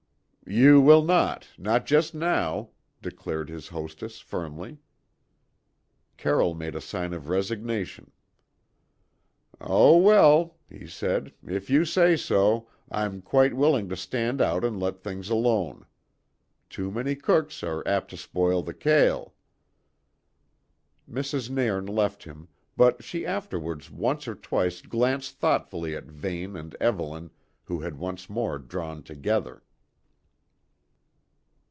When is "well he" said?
9.95-10.87